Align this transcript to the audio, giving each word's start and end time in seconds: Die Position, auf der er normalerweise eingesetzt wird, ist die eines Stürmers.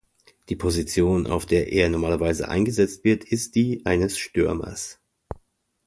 Die 0.49 0.55
Position, 0.55 1.27
auf 1.27 1.45
der 1.45 1.71
er 1.73 1.87
normalerweise 1.87 2.47
eingesetzt 2.49 3.03
wird, 3.03 3.23
ist 3.23 3.53
die 3.53 3.85
eines 3.85 4.17
Stürmers. 4.17 4.99